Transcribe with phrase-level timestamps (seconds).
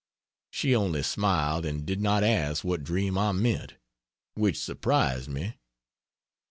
[0.49, 3.75] She only smiled and did not ask what dream I meant,
[4.33, 5.57] which surprised me.